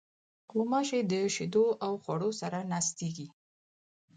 غوماشې 0.51 0.99
د 1.11 1.13
شیدو 1.35 1.65
او 1.85 1.93
خوړو 2.03 2.29
سره 2.41 2.57
ناستېږي. 2.71 3.27